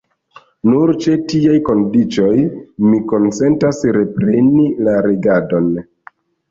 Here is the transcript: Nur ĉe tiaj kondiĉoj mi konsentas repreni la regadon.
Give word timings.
Nur 0.69 0.93
ĉe 1.03 1.13
tiaj 1.33 1.59
kondiĉoj 1.67 2.33
mi 2.89 3.05
konsentas 3.15 3.87
repreni 4.01 4.69
la 4.89 5.01
regadon. 5.11 5.75